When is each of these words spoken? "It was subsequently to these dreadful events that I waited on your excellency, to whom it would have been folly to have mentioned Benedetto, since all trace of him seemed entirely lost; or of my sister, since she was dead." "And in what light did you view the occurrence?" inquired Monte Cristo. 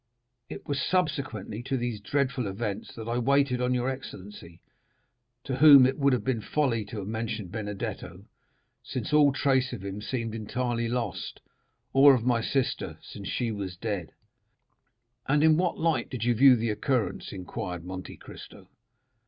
"It 0.49 0.67
was 0.67 0.81
subsequently 0.81 1.61
to 1.61 1.77
these 1.77 2.01
dreadful 2.01 2.47
events 2.47 2.95
that 2.95 3.07
I 3.07 3.19
waited 3.19 3.61
on 3.61 3.75
your 3.75 3.87
excellency, 3.87 4.59
to 5.43 5.57
whom 5.57 5.85
it 5.85 5.99
would 5.99 6.11
have 6.11 6.23
been 6.23 6.41
folly 6.41 6.83
to 6.85 6.97
have 6.97 7.07
mentioned 7.07 7.51
Benedetto, 7.51 8.25
since 8.81 9.13
all 9.13 9.31
trace 9.31 9.73
of 9.73 9.85
him 9.85 10.01
seemed 10.01 10.33
entirely 10.33 10.87
lost; 10.89 11.39
or 11.93 12.15
of 12.15 12.25
my 12.25 12.41
sister, 12.41 12.97
since 13.03 13.27
she 13.27 13.51
was 13.51 13.77
dead." 13.77 14.13
"And 15.27 15.43
in 15.43 15.55
what 15.55 15.77
light 15.77 16.09
did 16.09 16.23
you 16.23 16.33
view 16.33 16.55
the 16.55 16.71
occurrence?" 16.71 17.31
inquired 17.31 17.85
Monte 17.85 18.17
Cristo. 18.17 18.69